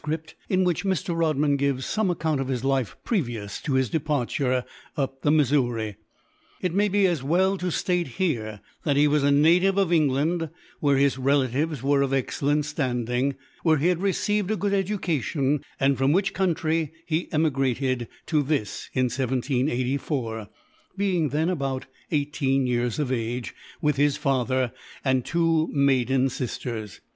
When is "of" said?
2.41-2.47, 9.77-9.93, 12.01-12.15, 22.97-23.11